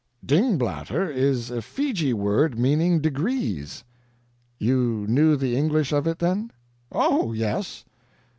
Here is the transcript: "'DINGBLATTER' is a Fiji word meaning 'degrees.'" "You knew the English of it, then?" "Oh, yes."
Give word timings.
"'DINGBLATTER' 0.25 1.11
is 1.11 1.51
a 1.51 1.61
Fiji 1.61 2.11
word 2.11 2.57
meaning 2.57 3.01
'degrees.'" 3.01 3.83
"You 4.57 5.05
knew 5.07 5.35
the 5.35 5.55
English 5.55 5.93
of 5.93 6.07
it, 6.07 6.17
then?" 6.17 6.49
"Oh, 6.91 7.33
yes." 7.33 7.85